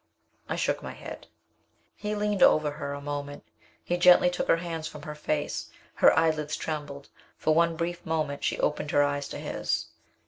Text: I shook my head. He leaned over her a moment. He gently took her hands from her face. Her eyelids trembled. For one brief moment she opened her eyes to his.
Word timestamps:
I 0.49 0.55
shook 0.55 0.81
my 0.81 0.93
head. 0.93 1.27
He 1.95 2.15
leaned 2.15 2.41
over 2.41 2.71
her 2.71 2.91
a 2.91 3.01
moment. 3.01 3.43
He 3.83 3.97
gently 3.97 4.31
took 4.31 4.47
her 4.47 4.57
hands 4.57 4.87
from 4.87 5.03
her 5.03 5.13
face. 5.13 5.69
Her 5.93 6.11
eyelids 6.17 6.57
trembled. 6.57 7.09
For 7.37 7.53
one 7.53 7.75
brief 7.75 8.03
moment 8.03 8.43
she 8.43 8.59
opened 8.59 8.89
her 8.89 9.03
eyes 9.03 9.27
to 9.27 9.37
his. 9.37 9.89